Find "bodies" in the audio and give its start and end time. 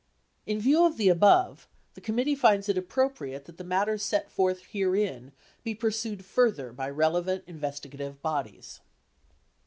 8.19-8.79